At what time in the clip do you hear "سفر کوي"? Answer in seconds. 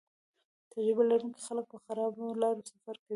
2.71-3.09